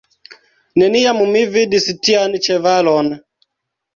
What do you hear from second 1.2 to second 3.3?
mi vidis tian ĉevalon!